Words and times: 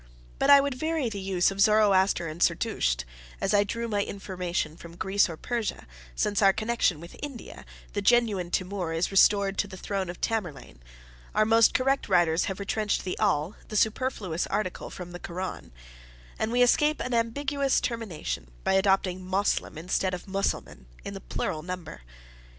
But 0.39 0.49
I 0.49 0.61
would 0.61 0.73
vary 0.73 1.09
the 1.09 1.19
use 1.19 1.51
of 1.51 1.61
Zoroaster 1.61 2.25
and 2.27 2.41
Zerdusht, 2.41 3.05
as 3.39 3.53
I 3.53 3.63
drew 3.63 3.87
my 3.87 4.01
information 4.03 4.75
from 4.75 4.95
Greece 4.97 5.29
or 5.29 5.37
Persia: 5.37 5.85
since 6.15 6.41
our 6.41 6.51
connection 6.53 6.99
with 6.99 7.15
India, 7.21 7.63
the 7.93 8.01
genuine 8.01 8.49
Timour 8.49 8.93
is 8.93 9.11
restored 9.11 9.59
to 9.59 9.67
the 9.67 9.77
throne 9.77 10.09
of 10.09 10.19
Tamerlane: 10.19 10.79
our 11.35 11.45
most 11.45 11.75
correct 11.75 12.09
writers 12.09 12.45
have 12.45 12.59
retrenched 12.59 13.03
the 13.03 13.15
Al, 13.19 13.55
the 13.67 13.77
superfluous 13.77 14.47
article, 14.47 14.89
from 14.89 15.11
the 15.11 15.19
Koran; 15.19 15.71
and 16.39 16.51
we 16.51 16.63
escape 16.63 16.99
an 16.99 17.13
ambiguous 17.13 17.79
termination, 17.79 18.49
by 18.63 18.73
adopting 18.73 19.23
Moslem 19.23 19.77
instead 19.77 20.15
of 20.15 20.27
Musulman, 20.27 20.87
in 21.05 21.13
the 21.13 21.21
plural 21.21 21.61
number. 21.61 22.01